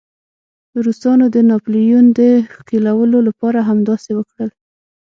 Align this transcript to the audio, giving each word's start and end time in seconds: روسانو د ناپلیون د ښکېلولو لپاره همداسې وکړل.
روسانو 0.85 1.25
د 1.35 1.37
ناپلیون 1.49 2.05
د 2.19 2.19
ښکېلولو 2.53 3.17
لپاره 3.27 3.59
همداسې 3.69 4.11
وکړل. 4.15 4.49